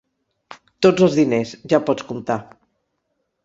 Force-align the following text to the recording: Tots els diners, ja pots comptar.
Tots 0.85 1.05
els 1.09 1.19
diners, 1.19 1.53
ja 1.75 1.83
pots 1.91 2.09
comptar. 2.13 2.41